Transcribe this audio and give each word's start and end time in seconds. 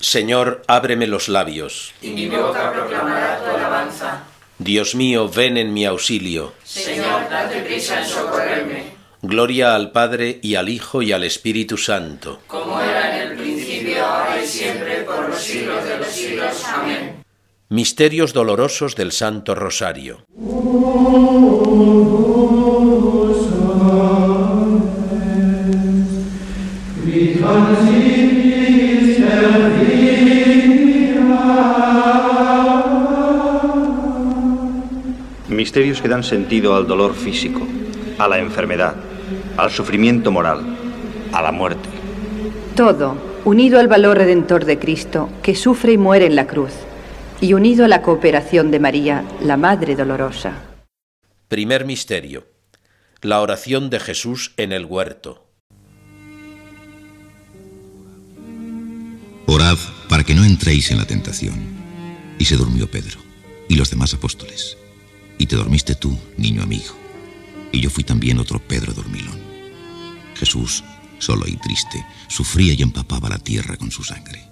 Señor, 0.00 0.62
ábreme 0.68 1.06
los 1.06 1.28
labios. 1.28 1.92
Y 2.00 2.10
mi 2.10 2.28
boca 2.28 2.72
proclamará 2.72 3.40
tu 3.40 3.56
alabanza. 3.56 4.24
Dios 4.58 4.94
mío, 4.94 5.28
ven 5.28 5.56
en 5.56 5.72
mi 5.74 5.84
auxilio. 5.84 6.52
Señor, 6.64 7.28
date 7.30 7.62
prisa 7.62 8.00
en 8.00 8.06
socorrerme. 8.08 8.84
Gloria 9.22 9.74
al 9.74 9.90
Padre 9.90 10.38
y 10.42 10.54
al 10.54 10.68
Hijo 10.68 11.02
y 11.02 11.12
al 11.12 11.24
Espíritu 11.24 11.76
Santo. 11.76 12.40
Como 12.46 12.80
era 12.80 13.14
en 13.24 13.32
el 13.32 13.36
principio, 13.38 14.04
ahora 14.04 14.42
y 14.42 14.46
siempre, 14.46 14.98
por 15.02 15.28
los 15.28 15.40
siglos 15.40 15.84
de 15.84 15.98
los 15.98 16.06
siglos. 16.06 16.64
Amén. 16.66 17.24
Misterios 17.68 18.32
dolorosos 18.32 18.94
del 18.94 19.10
Santo 19.12 19.54
Rosario. 19.56 20.24
misterios 35.58 36.00
que 36.00 36.06
dan 36.08 36.22
sentido 36.22 36.76
al 36.76 36.86
dolor 36.86 37.16
físico, 37.16 37.66
a 38.16 38.28
la 38.28 38.38
enfermedad, 38.38 38.94
al 39.56 39.72
sufrimiento 39.72 40.30
moral, 40.30 40.60
a 41.32 41.42
la 41.42 41.50
muerte. 41.50 41.88
Todo, 42.76 43.16
unido 43.44 43.80
al 43.80 43.88
valor 43.88 44.18
redentor 44.18 44.64
de 44.64 44.78
Cristo, 44.78 45.28
que 45.42 45.56
sufre 45.56 45.90
y 45.94 45.98
muere 45.98 46.26
en 46.26 46.36
la 46.36 46.46
cruz, 46.46 46.70
y 47.40 47.54
unido 47.54 47.84
a 47.84 47.88
la 47.88 48.02
cooperación 48.02 48.70
de 48.70 48.78
María, 48.78 49.24
la 49.42 49.56
Madre 49.56 49.96
Dolorosa. 49.96 50.52
Primer 51.48 51.84
misterio. 51.84 52.46
La 53.20 53.40
oración 53.40 53.90
de 53.90 53.98
Jesús 53.98 54.52
en 54.58 54.70
el 54.70 54.84
huerto. 54.84 55.44
Orad 59.46 59.76
para 60.08 60.22
que 60.22 60.36
no 60.36 60.44
entréis 60.44 60.92
en 60.92 60.98
la 60.98 61.04
tentación. 61.04 61.54
Y 62.38 62.44
se 62.44 62.54
durmió 62.54 62.88
Pedro 62.88 63.18
y 63.68 63.74
los 63.74 63.90
demás 63.90 64.14
apóstoles. 64.14 64.78
Y 65.38 65.46
te 65.46 65.56
dormiste 65.56 65.94
tú, 65.94 66.18
niño 66.36 66.62
amigo. 66.62 66.96
Y 67.72 67.80
yo 67.80 67.90
fui 67.90 68.02
también 68.02 68.38
otro 68.38 68.58
Pedro 68.60 68.92
dormilón. 68.92 69.38
Jesús, 70.34 70.82
solo 71.18 71.46
y 71.46 71.56
triste, 71.56 72.04
sufría 72.28 72.72
y 72.74 72.82
empapaba 72.82 73.28
la 73.28 73.38
tierra 73.38 73.76
con 73.76 73.90
su 73.90 74.02
sangre. 74.02 74.44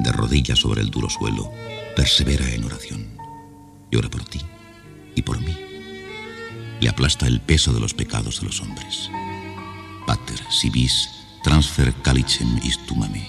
De 0.00 0.12
rodillas 0.12 0.58
sobre 0.58 0.82
el 0.82 0.90
duro 0.90 1.08
suelo, 1.08 1.50
persevera 1.96 2.48
en 2.52 2.64
oración. 2.64 3.06
Llora 3.90 4.10
por 4.10 4.24
ti 4.24 4.40
y 5.14 5.22
por 5.22 5.40
mí. 5.40 5.56
Le 6.80 6.88
aplasta 6.88 7.26
el 7.26 7.40
peso 7.40 7.72
de 7.72 7.80
los 7.80 7.94
pecados 7.94 8.40
de 8.40 8.46
los 8.48 8.60
hombres. 8.60 9.08
Pater, 10.06 10.38
si 10.50 10.68
vis, 10.68 11.08
transfer 11.42 11.94
calicem 12.02 12.58
istumame. 12.62 13.24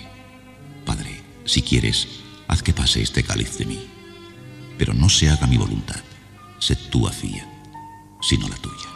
Padre, 0.86 1.22
si 1.46 1.62
quieres, 1.62 2.08
haz 2.50 2.62
que 2.62 2.74
pase 2.74 3.02
este 3.02 3.24
cáliz 3.24 3.58
de 3.60 3.66
mí. 3.66 3.88
Pero 4.78 4.94
no 4.94 5.08
se 5.08 5.30
haga 5.30 5.48
mi 5.48 5.58
voluntad, 5.58 6.02
sed 6.66 6.78
tu 6.90 7.08
afía, 7.08 7.48
sino 8.28 8.48
la 8.50 8.56
tuya. 8.56 8.90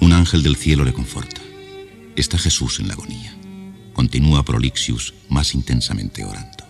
Un 0.00 0.12
ángel 0.14 0.42
del 0.42 0.56
cielo 0.56 0.82
le 0.82 0.94
conforta. 0.94 1.42
Está 2.16 2.38
Jesús 2.38 2.80
en 2.80 2.88
la 2.88 2.94
agonía. 2.94 3.36
Continúa 3.92 4.44
Prolixius 4.44 5.12
más 5.28 5.54
intensamente 5.54 6.24
orando. 6.24 6.64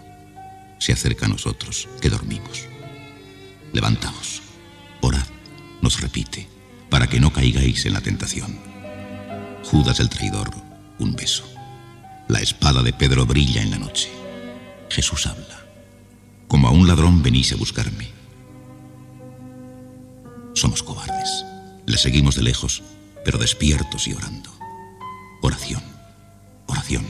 Se 0.81 0.93
acerca 0.93 1.27
a 1.27 1.29
nosotros, 1.29 1.89
que 2.01 2.11
dormimos. 2.11 2.67
Levantaos, 3.73 4.43
orad, 5.03 5.27
nos 5.81 6.01
repite, 6.01 6.49
para 6.91 7.07
que 7.07 7.21
no 7.21 7.33
caigáis 7.33 7.87
en 7.87 7.93
la 7.93 8.01
tentación. 8.01 8.59
Judas 9.65 10.01
el 10.01 10.09
traidor, 10.09 10.51
un 10.99 11.15
beso. 11.15 11.49
La 12.27 12.41
espada 12.41 12.83
de 12.83 12.93
Pedro 12.93 13.27
brilla 13.27 13.63
en 13.63 13.71
la 13.71 13.79
noche. 13.79 14.11
Jesús 14.91 15.25
habla. 15.29 15.66
Como 16.49 16.69
a 16.69 16.71
un 16.71 16.87
ladrón 16.87 17.23
venís 17.25 17.53
a 17.53 17.57
buscarme. 17.57 18.09
Somos 20.55 20.83
cobardes. 20.83 21.45
Le 21.87 21.99
seguimos 21.99 22.37
de 22.37 22.43
lejos, 22.43 22.83
pero 23.25 23.39
despiertos 23.39 24.07
y 24.07 24.15
orando. 24.15 24.51
Oración, 25.43 25.83
oración. 26.67 27.05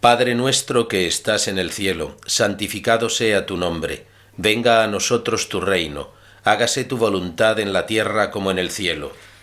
Padre 0.00 0.34
nuestro 0.34 0.86
que 0.86 1.06
estás 1.06 1.48
en 1.48 1.58
el 1.58 1.72
cielo, 1.72 2.18
santificado 2.26 3.08
sea 3.08 3.46
tu 3.46 3.56
nombre. 3.56 4.06
Venga 4.36 4.84
a 4.84 4.88
nosotros 4.88 5.48
tu 5.48 5.62
reino. 5.62 6.10
Hágase 6.44 6.84
tu 6.84 6.98
voluntad 6.98 7.58
en 7.58 7.72
la 7.72 7.86
tierra 7.86 8.30
como 8.30 8.50
en 8.50 8.58
el 8.58 8.70
cielo. 8.70 9.12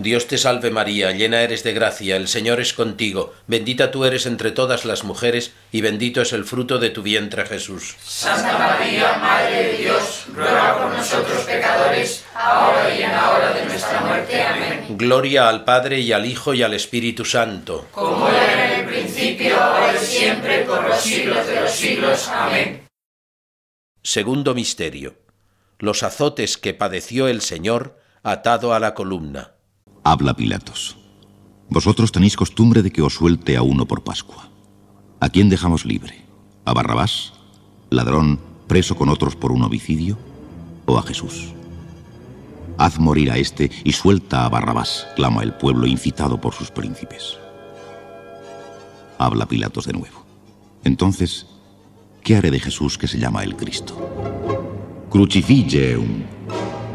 Dios 0.00 0.28
te 0.28 0.38
salve 0.38 0.70
María, 0.70 1.10
llena 1.10 1.42
eres 1.42 1.64
de 1.64 1.72
gracia, 1.72 2.14
el 2.14 2.28
Señor 2.28 2.60
es 2.60 2.72
contigo, 2.72 3.34
bendita 3.48 3.90
tú 3.90 4.04
eres 4.04 4.26
entre 4.26 4.52
todas 4.52 4.84
las 4.84 5.02
mujeres, 5.02 5.50
y 5.72 5.80
bendito 5.80 6.22
es 6.22 6.32
el 6.32 6.44
fruto 6.44 6.78
de 6.78 6.90
tu 6.90 7.02
vientre 7.02 7.44
Jesús. 7.46 7.96
Santa 8.00 8.56
María, 8.56 9.18
Madre 9.20 9.72
de 9.72 9.78
Dios, 9.78 10.26
ruega 10.32 10.78
por 10.80 10.96
nosotros 10.96 11.40
pecadores, 11.40 12.24
ahora 12.32 12.96
y 12.96 13.02
en 13.02 13.10
la 13.10 13.30
hora 13.32 13.52
de 13.54 13.64
nuestra 13.64 14.00
muerte. 14.02 14.40
Amén. 14.40 14.86
Gloria 14.90 15.48
al 15.48 15.64
Padre 15.64 15.98
y 15.98 16.12
al 16.12 16.26
Hijo 16.26 16.54
y 16.54 16.62
al 16.62 16.74
Espíritu 16.74 17.24
Santo. 17.24 17.88
Como 17.90 18.28
era 18.28 18.66
en 18.66 18.80
el 18.82 18.86
principio, 18.86 19.60
ahora 19.60 19.94
y 20.00 20.06
siempre, 20.06 20.60
por 20.60 20.86
los 20.88 20.98
siglos 21.00 21.44
de 21.44 21.60
los 21.60 21.70
siglos. 21.72 22.28
Amén. 22.28 22.86
Segundo 24.00 24.54
Misterio. 24.54 25.16
Los 25.80 26.04
azotes 26.04 26.56
que 26.56 26.72
padeció 26.72 27.26
el 27.26 27.40
Señor 27.40 27.98
atado 28.22 28.72
a 28.74 28.78
la 28.78 28.94
columna. 28.94 29.57
Habla 30.04 30.34
Pilatos. 30.34 30.96
Vosotros 31.74 32.12
tenéis 32.12 32.36
costumbre 32.36 32.82
de 32.82 32.90
que 32.90 33.02
os 33.02 33.14
suelte 33.14 33.56
a 33.56 33.62
uno 33.62 33.84
por 33.86 34.02
Pascua. 34.04 34.48
¿A 35.20 35.28
quién 35.28 35.48
dejamos 35.50 35.84
libre? 35.84 36.24
¿A 36.64 36.72
Barrabás? 36.72 37.32
¿Ladrón 37.90 38.40
preso 38.68 38.96
con 38.96 39.08
otros 39.08 39.34
por 39.36 39.52
un 39.52 39.62
homicidio? 39.62 40.16
¿O 40.86 40.98
a 40.98 41.02
Jesús? 41.02 41.52
Haz 42.78 42.98
morir 43.00 43.30
a 43.32 43.38
este 43.38 43.70
y 43.84 43.92
suelta 43.92 44.44
a 44.44 44.48
Barrabás, 44.48 45.06
clama 45.16 45.42
el 45.42 45.52
pueblo 45.52 45.86
incitado 45.86 46.40
por 46.40 46.54
sus 46.54 46.70
príncipes. 46.70 47.36
Habla 49.18 49.46
Pilatos 49.46 49.84
de 49.86 49.92
nuevo. 49.94 50.24
Entonces, 50.84 51.46
¿qué 52.22 52.36
haré 52.36 52.50
de 52.52 52.60
Jesús 52.60 52.96
que 52.96 53.08
se 53.08 53.18
llama 53.18 53.42
el 53.42 53.56
Cristo? 53.56 53.96
un, 55.10 56.24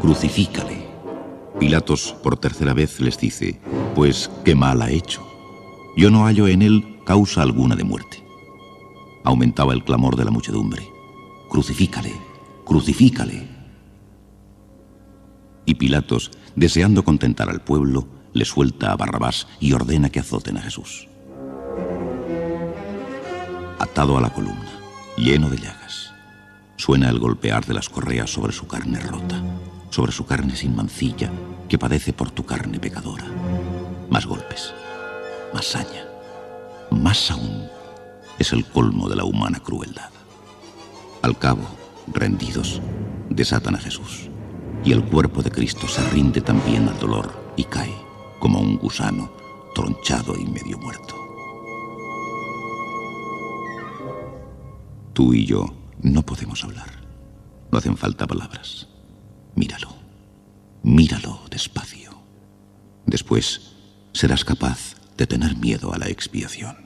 crucifícale. 0.00 0.83
Pilatos 1.58 2.16
por 2.22 2.36
tercera 2.36 2.74
vez 2.74 3.00
les 3.00 3.16
dice, 3.18 3.60
pues 3.94 4.28
qué 4.44 4.54
mal 4.56 4.82
ha 4.82 4.90
hecho. 4.90 5.24
Yo 5.96 6.10
no 6.10 6.24
hallo 6.24 6.48
en 6.48 6.62
él 6.62 6.98
causa 7.06 7.42
alguna 7.42 7.76
de 7.76 7.84
muerte. 7.84 8.22
Aumentaba 9.22 9.72
el 9.72 9.84
clamor 9.84 10.16
de 10.16 10.24
la 10.24 10.32
muchedumbre. 10.32 10.82
Crucifícale, 11.48 12.12
crucifícale. 12.64 13.48
Y 15.64 15.74
Pilatos, 15.76 16.32
deseando 16.56 17.04
contentar 17.04 17.48
al 17.48 17.62
pueblo, 17.62 18.08
le 18.32 18.44
suelta 18.44 18.90
a 18.92 18.96
Barrabás 18.96 19.46
y 19.60 19.72
ordena 19.74 20.10
que 20.10 20.20
azoten 20.20 20.56
a 20.58 20.62
Jesús. 20.62 21.06
Atado 23.78 24.18
a 24.18 24.20
la 24.20 24.30
columna, 24.32 24.80
lleno 25.16 25.48
de 25.50 25.58
llagas, 25.58 26.12
suena 26.76 27.08
el 27.10 27.20
golpear 27.20 27.64
de 27.64 27.74
las 27.74 27.88
correas 27.88 28.30
sobre 28.32 28.52
su 28.52 28.66
carne 28.66 28.98
rota 28.98 29.40
sobre 29.94 30.10
su 30.10 30.24
carne 30.26 30.56
sin 30.56 30.74
mancilla, 30.74 31.30
que 31.68 31.78
padece 31.78 32.12
por 32.12 32.28
tu 32.32 32.44
carne 32.44 32.80
pecadora. 32.80 33.24
Más 34.10 34.26
golpes, 34.26 34.74
más 35.54 35.64
saña, 35.66 36.04
más 36.90 37.30
aún, 37.30 37.64
es 38.40 38.52
el 38.52 38.64
colmo 38.66 39.08
de 39.08 39.14
la 39.14 39.22
humana 39.24 39.60
crueldad. 39.60 40.10
Al 41.22 41.38
cabo, 41.38 41.62
rendidos, 42.12 42.82
desatan 43.30 43.76
a 43.76 43.78
Jesús, 43.78 44.30
y 44.84 44.90
el 44.90 45.04
cuerpo 45.04 45.42
de 45.42 45.52
Cristo 45.52 45.86
se 45.86 46.02
rinde 46.10 46.40
también 46.40 46.88
al 46.88 46.98
dolor 46.98 47.52
y 47.56 47.62
cae, 47.62 47.94
como 48.40 48.58
un 48.58 48.76
gusano, 48.78 49.30
tronchado 49.76 50.34
y 50.34 50.44
medio 50.44 50.76
muerto. 50.78 51.14
Tú 55.12 55.32
y 55.32 55.46
yo 55.46 55.66
no 56.02 56.22
podemos 56.22 56.64
hablar. 56.64 56.90
No 57.70 57.78
hacen 57.78 57.96
falta 57.96 58.26
palabras. 58.26 58.88
Míralo. 59.56 59.94
Míralo 60.82 61.40
despacio. 61.50 62.10
Después 63.06 63.70
serás 64.12 64.44
capaz 64.44 64.96
de 65.16 65.26
tener 65.28 65.54
miedo 65.56 65.92
a 65.94 65.98
la 65.98 66.08
expiación. 66.08 66.76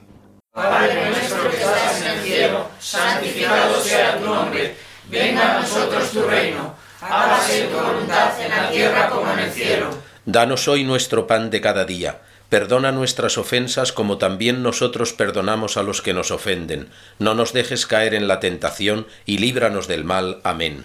Padre 0.52 1.08
nuestro 1.10 1.50
que 1.50 1.56
estás 1.56 2.02
en 2.02 2.08
el 2.12 2.20
cielo, 2.20 2.66
santificado 2.78 3.80
sea 3.82 4.18
tu 4.18 4.26
nombre. 4.26 4.76
Venga 5.10 5.56
a 5.56 5.60
nosotros 5.62 6.10
tu 6.10 6.22
reino. 6.24 6.74
Hágase 7.00 7.68
tu 7.68 7.76
voluntad 7.76 8.30
en 8.44 8.50
la 8.50 8.70
tierra 8.70 9.08
como 9.08 9.32
en 9.32 9.38
el 9.38 9.50
cielo. 9.50 9.88
Danos 10.26 10.68
hoy 10.68 10.84
nuestro 10.84 11.26
pan 11.26 11.48
de 11.50 11.60
cada 11.62 11.84
día. 11.86 12.20
Perdona 12.50 12.92
nuestras 12.92 13.38
ofensas 13.38 13.92
como 13.92 14.18
también 14.18 14.62
nosotros 14.62 15.12
perdonamos 15.14 15.76
a 15.78 15.82
los 15.82 16.02
que 16.02 16.12
nos 16.14 16.30
ofenden. 16.30 16.88
No 17.18 17.34
nos 17.34 17.52
dejes 17.54 17.86
caer 17.86 18.12
en 18.14 18.26
la 18.28 18.40
tentación 18.40 19.06
y 19.26 19.38
líbranos 19.38 19.86
del 19.88 20.04
mal. 20.04 20.40
Amén. 20.44 20.84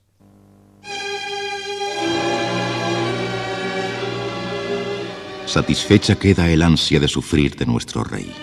Satisfecha 5.53 6.15
queda 6.15 6.47
el 6.49 6.61
ansia 6.61 7.01
de 7.01 7.09
sufrir 7.09 7.57
de 7.57 7.65
nuestro 7.65 8.05
rey. 8.05 8.33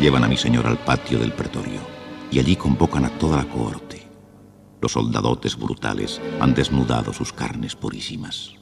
Llevan 0.00 0.22
a 0.22 0.28
mi 0.28 0.36
señor 0.36 0.68
al 0.68 0.78
patio 0.78 1.18
del 1.18 1.32
pretorio 1.32 1.80
y 2.30 2.38
allí 2.38 2.54
convocan 2.54 3.04
a 3.04 3.08
toda 3.18 3.38
la 3.38 3.48
cohorte. 3.48 4.06
Los 4.80 4.92
soldadotes 4.92 5.56
brutales 5.56 6.20
han 6.38 6.54
desnudado 6.54 7.12
sus 7.12 7.32
carnes 7.32 7.74
purísimas. 7.74 8.52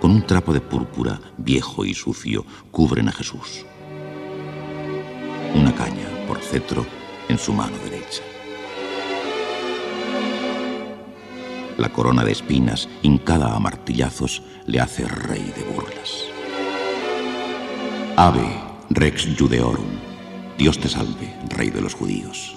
Con 0.00 0.12
un 0.12 0.24
trapo 0.24 0.52
de 0.52 0.60
púrpura 0.60 1.20
viejo 1.36 1.84
y 1.84 1.94
sucio 1.94 2.46
cubren 2.70 3.08
a 3.08 3.12
Jesús. 3.12 3.66
Una 5.56 5.74
caña 5.74 6.06
por 6.28 6.38
cetro 6.38 6.86
en 7.28 7.40
su 7.40 7.52
mano 7.52 7.76
derecha. 7.90 8.22
la 11.80 11.88
corona 11.88 12.24
de 12.26 12.32
espinas, 12.32 12.90
hincada 13.02 13.56
a 13.56 13.58
martillazos, 13.58 14.42
le 14.66 14.80
hace 14.80 15.08
rey 15.08 15.42
de 15.56 15.64
burlas. 15.74 16.24
Ave, 18.16 18.46
rex 18.90 19.26
judeorum, 19.38 19.86
Dios 20.58 20.78
te 20.78 20.90
salve, 20.90 21.34
rey 21.48 21.70
de 21.70 21.80
los 21.80 21.94
judíos. 21.94 22.54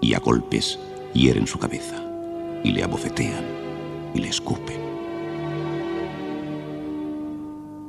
Y 0.00 0.14
a 0.14 0.18
golpes 0.18 0.78
hieren 1.12 1.46
su 1.46 1.58
cabeza, 1.58 2.02
y 2.64 2.72
le 2.72 2.82
abofetean, 2.82 3.44
y 4.14 4.20
le 4.20 4.28
escupen. 4.28 4.80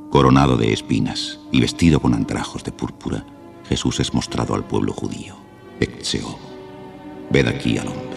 Coronado 0.09 0.57
de 0.57 0.73
espinas 0.73 1.39
y 1.53 1.61
vestido 1.61 2.01
con 2.01 2.13
andrajos 2.13 2.65
de 2.65 2.73
púrpura, 2.73 3.23
Jesús 3.69 4.01
es 4.01 4.13
mostrado 4.13 4.55
al 4.55 4.65
pueblo 4.65 4.91
judío. 4.91 5.37
ve 5.79 6.01
Ved 7.31 7.47
aquí 7.47 7.77
al 7.77 7.87
hombre. 7.87 8.12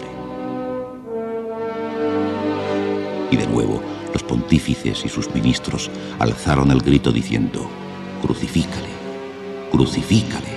los 4.17 4.23
pontífices 4.23 5.05
y 5.05 5.09
sus 5.09 5.31
ministros 5.35 5.91
alzaron 6.17 6.71
el 6.71 6.81
grito 6.81 7.11
diciendo, 7.11 7.69
crucifícale, 8.23 8.89
crucifícale. 9.71 10.47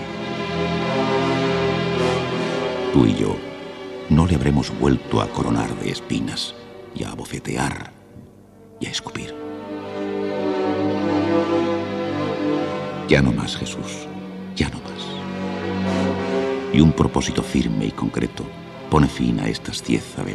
Tú 2.95 3.05
y 3.05 3.15
yo 3.17 3.37
no 4.09 4.25
le 4.27 4.35
habremos 4.37 4.73
vuelto 4.81 5.21
a 5.21 5.27
coronar 5.27 5.79
de 5.79 5.91
espinas 5.91 6.55
y 6.95 7.05
a 7.05 7.13
bofetear 7.15 7.93
y 8.81 8.87
a 8.87 8.91
escupir. 8.91 9.35
Ya 13.09 13.21
no 13.21 13.31
más, 13.31 13.59
Jesús, 13.59 14.09
ya 14.57 14.71
no 14.71 14.77
más. 14.79 15.05
Y 16.73 16.81
un 16.81 16.93
propósito 16.95 17.43
firme 17.43 17.85
y 17.85 17.91
concreto 17.91 18.43
pone 18.89 19.07
fin 19.07 19.39
a 19.41 19.49
estas 19.51 19.85
diez 19.85 20.19
Ave 20.19 20.35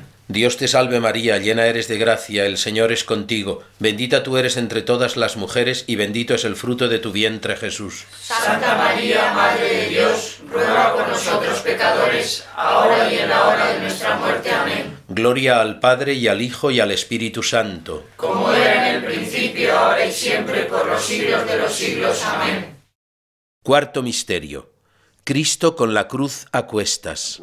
Dios 0.31 0.55
te 0.55 0.69
salve 0.69 1.01
María, 1.01 1.37
llena 1.39 1.65
eres 1.65 1.89
de 1.89 1.97
gracia, 1.97 2.45
el 2.45 2.57
Señor 2.57 2.93
es 2.93 3.03
contigo, 3.03 3.63
bendita 3.79 4.23
tú 4.23 4.37
eres 4.37 4.55
entre 4.55 4.81
todas 4.81 5.17
las 5.17 5.35
mujeres 5.35 5.83
y 5.87 5.97
bendito 5.97 6.33
es 6.35 6.45
el 6.45 6.55
fruto 6.55 6.87
de 6.87 6.99
tu 6.99 7.11
vientre 7.11 7.57
Jesús. 7.57 8.05
Santa 8.21 8.75
María, 8.77 9.33
Madre 9.33 9.65
de 9.69 9.85
Dios, 9.89 10.37
ruega 10.49 10.93
por 10.93 11.09
nosotros 11.09 11.59
pecadores, 11.59 12.45
ahora 12.55 13.11
y 13.13 13.19
en 13.19 13.29
la 13.29 13.45
hora 13.49 13.73
de 13.73 13.79
nuestra 13.81 14.15
muerte. 14.15 14.49
Amén. 14.51 14.97
Gloria 15.09 15.59
al 15.59 15.79
Padre 15.81 16.13
y 16.13 16.29
al 16.29 16.41
Hijo 16.41 16.71
y 16.71 16.79
al 16.79 16.91
Espíritu 16.91 17.43
Santo. 17.43 18.05
Como 18.15 18.53
era 18.53 18.87
en 18.89 18.95
el 18.97 19.03
principio, 19.03 19.77
ahora 19.77 20.05
y 20.05 20.11
siempre, 20.13 20.61
por 20.61 20.85
los 20.85 21.01
siglos 21.03 21.45
de 21.45 21.57
los 21.57 21.73
siglos. 21.73 22.21
Amén. 22.23 22.77
Cuarto 23.63 24.01
Misterio. 24.01 24.71
Cristo 25.25 25.75
con 25.75 25.93
la 25.93 26.07
cruz 26.07 26.45
a 26.53 26.63
cuestas 26.67 27.41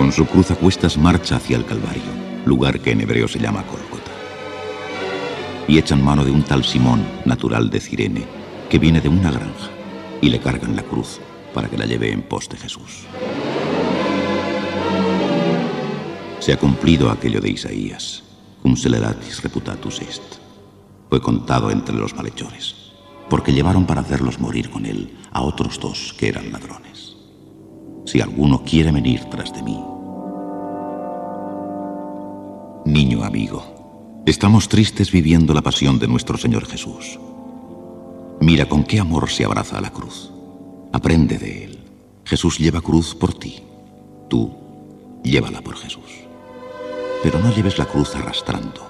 con 0.00 0.12
su 0.12 0.24
cruz 0.24 0.50
a 0.50 0.54
cuestas 0.56 0.96
marcha 0.96 1.36
hacia 1.36 1.58
el 1.58 1.66
Calvario, 1.66 2.00
lugar 2.46 2.80
que 2.80 2.92
en 2.92 3.02
hebreo 3.02 3.28
se 3.28 3.38
llama 3.38 3.66
Corcota, 3.66 4.10
Y 5.68 5.76
echan 5.76 6.02
mano 6.02 6.24
de 6.24 6.30
un 6.30 6.42
tal 6.42 6.64
Simón, 6.64 7.04
natural 7.26 7.68
de 7.68 7.80
Cirene, 7.80 8.24
que 8.70 8.78
viene 8.78 9.02
de 9.02 9.10
una 9.10 9.30
granja, 9.30 9.68
y 10.22 10.30
le 10.30 10.40
cargan 10.40 10.74
la 10.74 10.84
cruz 10.84 11.20
para 11.52 11.68
que 11.68 11.76
la 11.76 11.84
lleve 11.84 12.10
en 12.10 12.22
pos 12.22 12.48
de 12.48 12.56
Jesús. 12.56 13.04
Se 16.38 16.54
ha 16.54 16.56
cumplido 16.58 17.10
aquello 17.10 17.42
de 17.42 17.50
Isaías, 17.50 18.22
cum 18.62 18.76
celeratis 18.78 19.42
reputatus 19.42 20.00
est. 20.00 20.22
Fue 21.10 21.20
contado 21.20 21.70
entre 21.70 21.94
los 21.94 22.14
malhechores, 22.16 22.92
porque 23.28 23.52
llevaron 23.52 23.84
para 23.84 24.00
hacerlos 24.00 24.40
morir 24.40 24.70
con 24.70 24.86
él 24.86 25.14
a 25.30 25.42
otros 25.42 25.78
dos 25.78 26.14
que 26.18 26.28
eran 26.28 26.50
ladrones. 26.50 26.88
Si 28.06 28.20
alguno 28.22 28.64
quiere 28.64 28.90
venir 28.90 29.24
tras 29.26 29.52
de 29.52 29.62
mí, 29.62 29.78
Niño 32.86 33.24
amigo, 33.24 33.62
estamos 34.24 34.70
tristes 34.70 35.12
viviendo 35.12 35.52
la 35.52 35.60
pasión 35.60 35.98
de 35.98 36.08
nuestro 36.08 36.38
Señor 36.38 36.64
Jesús. 36.64 37.20
Mira 38.40 38.64
con 38.70 38.84
qué 38.84 38.98
amor 38.98 39.28
se 39.28 39.44
abraza 39.44 39.76
a 39.76 39.80
la 39.82 39.90
cruz. 39.90 40.32
Aprende 40.90 41.36
de 41.36 41.64
él. 41.66 41.78
Jesús 42.24 42.58
lleva 42.58 42.80
cruz 42.80 43.14
por 43.14 43.34
ti. 43.34 43.60
Tú, 44.28 44.50
llévala 45.22 45.60
por 45.60 45.76
Jesús. 45.76 46.10
Pero 47.22 47.38
no 47.40 47.54
lleves 47.54 47.78
la 47.78 47.84
cruz 47.84 48.16
arrastrando. 48.16 48.80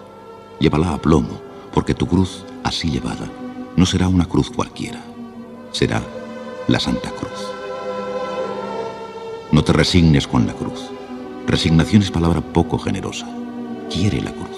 Llévala 0.60 0.94
a 0.94 1.02
plomo, 1.02 1.40
porque 1.74 1.92
tu 1.92 2.06
cruz, 2.06 2.44
así 2.62 2.92
llevada, 2.92 3.28
no 3.76 3.84
será 3.84 4.06
una 4.06 4.26
cruz 4.26 4.50
cualquiera. 4.50 5.02
Será 5.72 6.00
la 6.68 6.78
Santa 6.78 7.10
Cruz. 7.10 7.50
No 9.50 9.64
te 9.64 9.72
resignes 9.72 10.28
con 10.28 10.46
la 10.46 10.52
cruz. 10.52 10.80
Resignación 11.48 12.02
es 12.02 12.12
palabra 12.12 12.40
poco 12.40 12.78
generosa. 12.78 13.26
Quiere 13.90 14.20
la 14.22 14.30
cruz. 14.30 14.56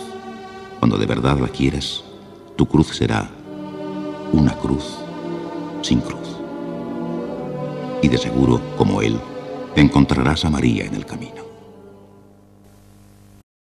Cuando 0.78 0.98
de 0.98 1.06
verdad 1.06 1.38
la 1.38 1.48
quieras, 1.48 2.04
tu 2.54 2.68
cruz 2.68 2.94
será 2.94 3.30
una 4.30 4.54
cruz 4.58 4.98
sin 5.80 6.02
cruz. 6.02 6.36
Y 8.02 8.08
de 8.08 8.18
seguro, 8.18 8.60
como 8.76 9.00
Él, 9.00 9.18
encontrarás 9.74 10.44
a 10.44 10.50
María 10.50 10.84
en 10.84 10.94
el 10.96 11.06
camino. 11.06 11.42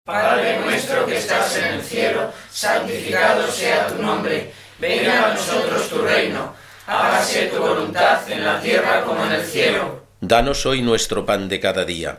Padre 0.04 0.60
nuestro 0.60 1.06
que 1.06 1.16
estás 1.16 1.56
en 1.56 1.64
el 1.64 1.80
cielo, 1.82 2.30
santificado 2.50 3.46
sea 3.48 3.86
tu 3.86 4.02
nombre, 4.02 4.52
venga 4.78 5.30
a 5.30 5.34
nosotros 5.34 5.88
tu 5.88 6.02
reino, 6.02 6.52
hágase 6.86 7.46
tu 7.46 7.56
voluntad 7.60 8.30
en 8.30 8.44
la 8.44 8.60
tierra 8.60 9.04
como 9.06 9.24
en 9.24 9.32
el 9.32 9.44
cielo. 9.46 10.02
Danos 10.20 10.66
hoy 10.66 10.82
nuestro 10.82 11.24
pan 11.24 11.48
de 11.48 11.58
cada 11.60 11.84
día 11.86 12.18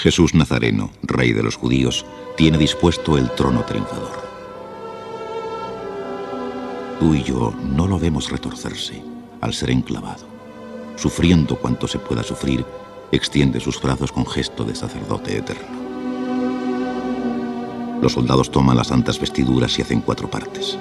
Jesús 0.00 0.34
Nazareno, 0.34 0.88
rey 1.02 1.34
de 1.34 1.42
los 1.42 1.56
judíos, 1.56 2.06
tiene 2.38 2.56
dispuesto 2.56 3.18
el 3.18 3.30
trono 3.32 3.64
triunfador. 3.64 4.18
Tú 6.98 7.12
y 7.12 7.22
yo 7.22 7.52
no 7.76 7.86
lo 7.86 7.98
vemos 7.98 8.30
retorcerse 8.30 9.02
al 9.42 9.52
ser 9.52 9.68
enclavado. 9.70 10.24
Sufriendo 10.96 11.56
cuanto 11.56 11.86
se 11.86 11.98
pueda 11.98 12.22
sufrir, 12.22 12.64
extiende 13.12 13.60
sus 13.60 13.78
brazos 13.82 14.10
con 14.10 14.24
gesto 14.24 14.64
de 14.64 14.74
sacerdote 14.74 15.36
eterno. 15.36 15.68
Los 18.00 18.12
soldados 18.14 18.50
toman 18.50 18.78
las 18.78 18.86
santas 18.86 19.20
vestiduras 19.20 19.78
y 19.78 19.82
hacen 19.82 20.00
cuatro 20.00 20.30
partes. 20.30 20.78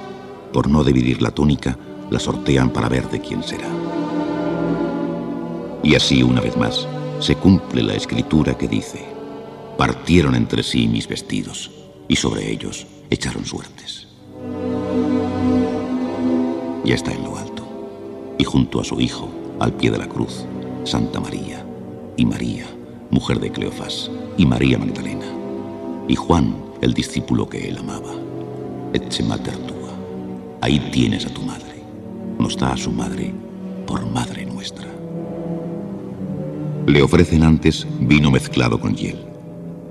Por 0.53 0.69
no 0.69 0.81
dividir 0.85 1.21
la 1.21 1.31
túnica, 1.31 1.77
la 2.09 2.19
sortean 2.19 2.69
para 2.69 2.87
ver 2.87 3.09
de 3.09 3.19
quién 3.19 3.43
será. 3.43 3.67
Y 5.83 5.95
así 5.95 6.23
una 6.23 6.39
vez 6.39 6.55
más, 6.55 6.87
se 7.19 7.35
cumple 7.35 7.83
la 7.83 7.93
escritura 7.95 8.57
que 8.57 8.67
dice, 8.67 9.05
partieron 9.77 10.35
entre 10.35 10.63
sí 10.63 10.87
mis 10.87 11.07
vestidos 11.07 11.69
y 12.07 12.15
sobre 12.15 12.49
ellos 12.49 12.87
echaron 13.09 13.45
suertes. 13.45 14.07
Ya 16.85 16.95
está 16.95 17.11
en 17.11 17.23
lo 17.23 17.37
alto, 17.37 17.65
y 18.37 18.43
junto 18.45 18.79
a 18.79 18.83
su 18.85 18.99
hijo, 19.01 19.29
al 19.59 19.73
pie 19.73 19.91
de 19.91 19.97
la 19.97 20.07
cruz, 20.07 20.45
Santa 20.85 21.19
María, 21.19 21.65
y 22.15 22.25
María, 22.25 22.65
mujer 23.11 23.39
de 23.39 23.51
Cleofás, 23.51 24.09
y 24.37 24.45
María 24.45 24.77
Magdalena, 24.77 25.25
y 26.07 26.15
Juan, 26.15 26.55
el 26.81 26.93
discípulo 26.93 27.47
que 27.49 27.67
él 27.67 27.77
amaba, 27.77 28.11
tua, 28.91 29.93
Ahí 30.61 30.79
tienes 30.91 31.25
a 31.25 31.29
tu 31.33 31.41
madre. 31.41 31.83
Nos 32.39 32.57
da 32.57 32.71
a 32.73 32.77
su 32.77 32.91
madre 32.91 33.33
por 33.85 34.05
madre 34.09 34.45
nuestra. 34.45 34.87
Le 36.89 37.03
ofrecen 37.03 37.43
antes 37.43 37.85
vino 37.99 38.31
mezclado 38.31 38.79
con 38.79 38.95
hiel, 38.95 39.23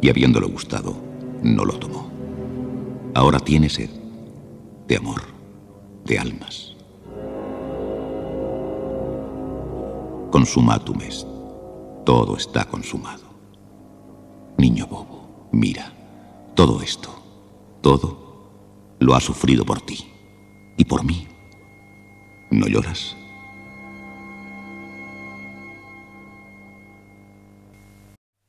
y 0.00 0.08
habiéndolo 0.08 0.48
gustado, 0.48 0.96
no 1.44 1.64
lo 1.64 1.74
tomó. 1.78 2.10
Ahora 3.14 3.38
tiene 3.38 3.68
sed 3.68 3.88
de 4.88 4.96
amor, 4.96 5.22
de 6.04 6.18
almas. 6.18 6.74
tu 10.84 10.94
mes, 10.96 11.24
Todo 12.04 12.36
está 12.36 12.64
consumado. 12.64 13.26
Niño 14.56 14.86
bobo, 14.88 15.48
mira, 15.52 15.92
todo 16.56 16.82
esto, 16.82 17.10
todo, 17.80 18.98
lo 18.98 19.14
ha 19.14 19.20
sufrido 19.20 19.64
por 19.64 19.80
ti 19.82 20.04
y 20.76 20.84
por 20.84 21.04
mí. 21.04 21.28
¿No 22.50 22.66
lloras? 22.66 23.16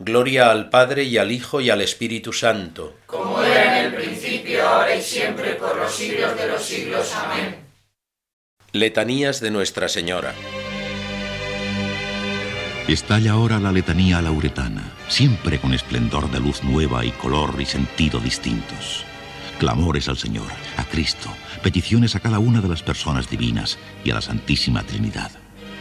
Gloria 0.00 0.52
al 0.52 0.70
Padre 0.70 1.02
y 1.02 1.18
al 1.18 1.32
Hijo 1.32 1.60
y 1.60 1.70
al 1.70 1.80
Espíritu 1.80 2.32
Santo. 2.32 2.94
Como 3.06 3.42
era 3.42 3.80
en 3.80 3.86
el 3.86 3.94
principio, 3.96 4.64
ahora 4.66 4.94
y 4.94 5.02
siempre, 5.02 5.54
por 5.56 5.76
los 5.76 5.92
siglos 5.92 6.36
de 6.36 6.46
los 6.46 6.62
siglos. 6.62 7.12
Amén. 7.16 7.56
Letanías 8.70 9.40
de 9.40 9.50
Nuestra 9.50 9.88
Señora. 9.88 10.34
Estalla 12.86 13.32
ahora 13.32 13.58
la 13.58 13.72
letanía 13.72 14.22
lauretana, 14.22 14.88
siempre 15.08 15.58
con 15.58 15.74
esplendor 15.74 16.30
de 16.30 16.38
luz 16.38 16.62
nueva 16.62 17.04
y 17.04 17.10
color 17.10 17.56
y 17.60 17.66
sentido 17.66 18.20
distintos. 18.20 19.04
Clamores 19.58 20.08
al 20.08 20.16
Señor, 20.16 20.46
a 20.76 20.84
Cristo, 20.84 21.28
peticiones 21.64 22.14
a 22.14 22.20
cada 22.20 22.38
una 22.38 22.60
de 22.60 22.68
las 22.68 22.84
personas 22.84 23.28
divinas 23.28 23.78
y 24.04 24.12
a 24.12 24.14
la 24.14 24.20
Santísima 24.22 24.84
Trinidad. 24.84 25.32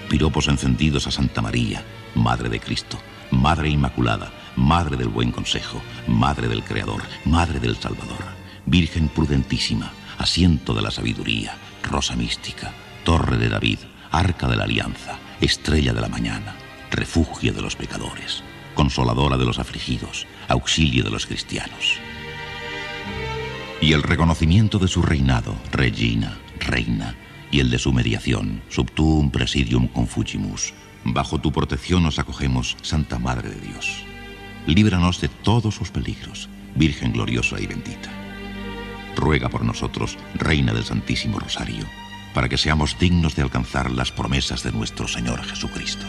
Piropos 0.09 0.47
encendidos 0.47 1.05
a 1.05 1.11
Santa 1.11 1.43
María, 1.43 1.83
Madre 2.15 2.49
de 2.49 2.59
Cristo 2.59 2.97
Madre 3.31 3.69
Inmaculada, 3.69 4.31
Madre 4.55 4.95
del 4.97 5.09
Buen 5.09 5.31
Consejo, 5.31 5.81
Madre 6.07 6.47
del 6.47 6.63
Creador, 6.63 7.01
Madre 7.25 7.59
del 7.59 7.75
Salvador, 7.75 8.23
Virgen 8.65 9.07
prudentísima, 9.09 9.91
asiento 10.17 10.73
de 10.73 10.81
la 10.81 10.91
sabiduría, 10.91 11.55
rosa 11.83 12.15
mística, 12.15 12.73
torre 13.03 13.37
de 13.37 13.49
David, 13.49 13.79
arca 14.11 14.47
de 14.47 14.55
la 14.55 14.63
alianza, 14.63 15.17
estrella 15.41 15.93
de 15.93 16.01
la 16.01 16.07
mañana, 16.09 16.55
refugio 16.91 17.53
de 17.53 17.61
los 17.61 17.75
pecadores, 17.75 18.43
consoladora 18.75 19.37
de 19.37 19.45
los 19.45 19.59
afligidos, 19.59 20.25
auxilio 20.49 21.03
de 21.03 21.11
los 21.11 21.25
cristianos. 21.25 21.97
Y 23.81 23.93
el 23.93 24.03
reconocimiento 24.03 24.79
de 24.79 24.87
su 24.87 25.01
reinado, 25.01 25.55
regina, 25.71 26.37
reina, 26.59 27.15
y 27.51 27.59
el 27.61 27.69
de 27.69 27.79
su 27.79 27.93
mediación, 27.93 28.61
subtum 28.69 29.29
presidium 29.31 29.87
confugimus, 29.87 30.73
Bajo 31.13 31.39
tu 31.39 31.51
protección 31.53 32.03
nos 32.03 32.19
acogemos, 32.19 32.75
Santa 32.81 33.17
Madre 33.19 33.49
de 33.49 33.61
Dios. 33.61 34.03
Líbranos 34.65 35.21
de 35.21 35.29
todos 35.29 35.75
sus 35.75 35.89
peligros, 35.89 36.49
Virgen 36.75 37.11
gloriosa 37.13 37.59
y 37.59 37.65
bendita. 37.67 38.11
Ruega 39.15 39.49
por 39.49 39.63
nosotros, 39.63 40.15
Reina 40.35 40.73
del 40.73 40.83
Santísimo 40.83 41.39
Rosario, 41.39 41.85
para 42.35 42.49
que 42.49 42.57
seamos 42.57 42.97
dignos 42.99 43.35
de 43.35 43.41
alcanzar 43.41 43.89
las 43.91 44.11
promesas 44.11 44.61
de 44.63 44.71
nuestro 44.71 45.07
Señor 45.07 45.43
Jesucristo. 45.43 46.05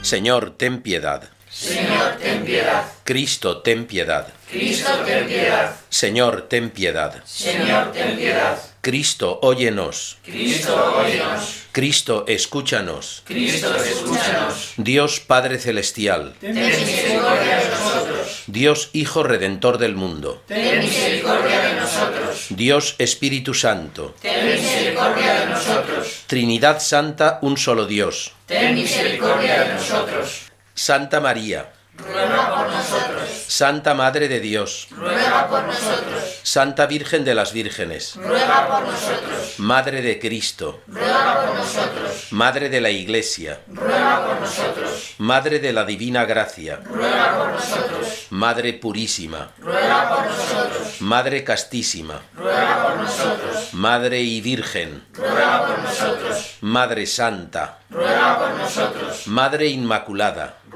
Señor, 0.00 0.54
ten 0.58 0.80
piedad. 0.82 1.28
Señor, 1.48 2.16
ten 2.20 2.44
piedad. 2.44 2.84
Cristo, 3.04 3.58
ten 3.60 3.86
piedad. 3.86 4.26
Cristo, 4.50 4.90
ten 5.06 5.26
piedad. 5.28 5.76
Señor, 5.90 6.46
ten 6.48 6.70
piedad. 6.70 7.22
Señor, 7.24 7.92
ten 7.92 8.16
piedad. 8.16 8.71
Cristo, 8.84 9.38
óyenos. 9.44 10.16
Cristo, 10.24 10.74
óyenos. 10.96 11.62
Cristo, 11.70 12.24
escúchanos. 12.26 13.22
Cristo, 13.24 13.68
escúchanos. 13.76 14.72
Dios 14.76 15.20
Padre 15.20 15.58
Celestial. 15.60 16.34
Ten 16.40 16.56
misericordia 16.58 17.58
de 17.62 17.68
nosotros. 17.70 18.42
Dios 18.48 18.90
Hijo 18.92 19.22
Redentor 19.22 19.78
del 19.78 19.94
mundo. 19.94 20.42
Ten 20.48 20.80
misericordia 20.80 21.60
de 21.60 21.74
nosotros. 21.78 22.46
Dios 22.50 22.96
Espíritu 22.98 23.54
Santo. 23.54 24.16
Ten 24.20 24.50
misericordia 24.60 25.32
de 25.42 25.46
nosotros. 25.46 26.22
Trinidad 26.26 26.80
Santa, 26.80 27.38
un 27.42 27.56
solo 27.58 27.86
Dios. 27.86 28.32
Ten 28.46 28.74
misericordia 28.74 29.62
de 29.62 29.74
nosotros. 29.74 30.40
Santa 30.74 31.20
María. 31.20 31.66
Santa 33.46 33.92
Madre 33.92 34.26
de 34.26 34.40
Dios, 34.40 34.88
Santa 36.42 36.86
Virgen 36.86 37.24
de 37.24 37.34
las 37.34 37.52
Vírgenes, 37.52 38.16
Madre 39.58 40.00
de 40.00 40.18
Cristo, 40.18 40.80
Madre 42.30 42.70
de 42.70 42.80
la 42.80 42.90
Iglesia, 42.90 43.60
Madre 45.18 45.58
de 45.58 45.72
la 45.74 45.84
Divina 45.84 46.24
Gracia, 46.24 46.80
Madre 48.30 48.72
Purísima, 48.72 49.52
Madre 51.00 51.44
Castísima, 51.44 52.22
Madre 53.72 54.20
y 54.22 54.40
Virgen, 54.40 55.04
Madre 56.62 57.06
Santa, 57.06 57.80
Madre 59.26 59.68
Inmaculada, 59.68 60.61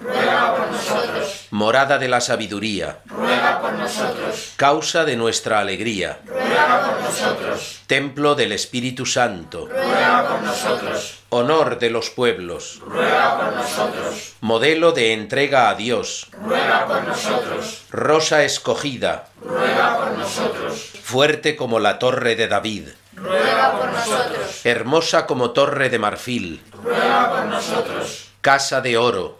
ruega 0.00 0.54
por 0.56 0.70
nosotros. 0.70 1.46
Morada 1.50 1.98
de 1.98 2.08
la 2.08 2.20
sabiduría, 2.20 2.98
ruega 3.06 3.60
por 3.60 3.72
nosotros. 3.74 4.52
Causa 4.56 5.04
de 5.04 5.16
nuestra 5.16 5.60
alegría, 5.60 6.20
ruega 6.26 6.86
por 6.86 7.00
nosotros. 7.02 7.80
Templo 7.86 8.34
del 8.34 8.52
Espíritu 8.52 9.04
Santo, 9.06 9.66
ruega 9.70 10.28
por 10.28 10.40
nosotros. 10.42 11.18
Honor 11.30 11.78
de 11.78 11.90
los 11.90 12.10
pueblos, 12.10 12.80
ruega 12.84 13.38
por 13.38 13.52
nosotros. 13.54 14.32
Modelo 14.40 14.92
de 14.92 15.12
entrega 15.12 15.68
a 15.68 15.74
Dios, 15.74 16.28
ruega 16.32 16.86
por 16.86 17.04
nosotros. 17.04 17.82
Rosa 17.90 18.44
escogida, 18.44 19.28
ruega 19.42 19.98
por 19.98 20.12
nosotros. 20.18 20.90
Fuerte 21.02 21.56
como 21.56 21.78
la 21.78 21.98
torre 21.98 22.36
de 22.36 22.48
David, 22.48 22.88
ruega 23.16 23.72
por 23.78 23.92
nosotros. 23.92 24.64
Hermosa 24.64 25.26
como 25.26 25.50
torre 25.50 25.90
de 25.90 25.98
marfil, 25.98 26.62
ruega 26.82 27.30
por 27.30 27.44
nosotros. 27.46 28.28
Casa 28.42 28.80
de 28.80 28.96
oro, 28.96 29.39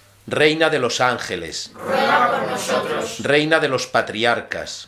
Reina 0.31 0.69
de 0.69 0.79
los 0.79 1.01
ángeles, 1.01 1.71
Reina 3.19 3.59
de 3.59 3.67
los 3.67 3.87
patriarcas, 3.87 4.87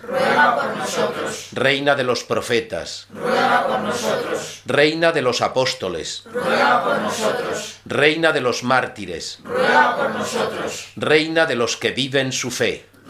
Reina 1.52 1.96
de 1.96 2.06
los 2.06 2.24
profetas, 2.24 3.08
Reina 4.66 5.12
de 5.12 5.22
los 5.22 5.42
apóstoles, 5.42 6.24
Reina 7.86 8.32
de 8.32 8.40
los 8.40 8.64
mártires, 8.64 9.40
Reina 10.96 11.46
de 11.46 11.56
los 11.56 11.76
que 11.76 11.92
viven 11.92 12.32
su 12.32 12.50
fe, 12.50 12.86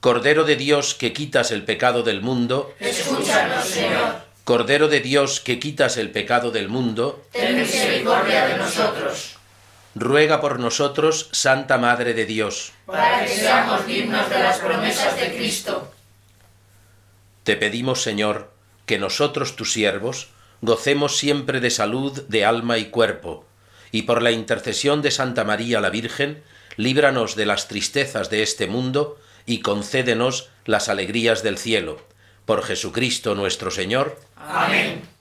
Cordero 0.00 0.44
de 0.44 0.54
Dios 0.56 0.94
que 0.94 1.12
quitas 1.12 1.50
el 1.50 1.64
pecado 1.64 2.02
del 2.04 2.20
mundo, 2.20 2.72
escúchanos, 2.78 3.64
Señor. 3.64 4.14
Cordero 4.44 4.86
de 4.88 5.00
Dios 5.00 5.40
que 5.40 5.58
quitas 5.58 5.96
el 5.96 6.12
pecado 6.12 6.52
del 6.52 6.68
mundo, 6.68 7.26
ten 7.32 7.58
misericordia 7.58 8.46
de 8.46 8.58
nosotros. 8.58 9.34
Ruega 9.96 10.40
por 10.40 10.60
nosotros, 10.60 11.28
Santa 11.32 11.78
Madre 11.78 12.14
de 12.14 12.26
Dios, 12.26 12.72
para 12.86 13.22
que 13.24 13.28
seamos 13.34 13.84
dignos 13.88 14.30
de 14.30 14.38
las 14.38 14.58
promesas 14.60 15.16
de 15.18 15.34
Cristo. 15.34 15.92
Te 17.42 17.56
pedimos, 17.56 18.00
Señor, 18.00 18.52
que 18.86 19.00
nosotros, 19.00 19.56
tus 19.56 19.72
siervos, 19.72 20.28
gocemos 20.62 21.16
siempre 21.18 21.58
de 21.58 21.70
salud 21.70 22.22
de 22.28 22.44
alma 22.44 22.78
y 22.78 22.90
cuerpo, 22.90 23.44
y 23.90 24.02
por 24.02 24.22
la 24.22 24.30
intercesión 24.30 25.02
de 25.02 25.10
Santa 25.10 25.42
María 25.42 25.80
la 25.80 25.90
Virgen, 25.90 26.40
líbranos 26.76 27.34
de 27.34 27.46
las 27.46 27.66
tristezas 27.66 28.30
de 28.30 28.44
este 28.44 28.68
mundo, 28.68 29.18
y 29.48 29.60
concédenos 29.62 30.50
las 30.66 30.88
alegrías 30.90 31.42
del 31.42 31.56
cielo. 31.58 31.98
Por 32.44 32.62
Jesucristo 32.62 33.34
nuestro 33.34 33.70
Señor. 33.70 34.20
Amén. 34.36 35.17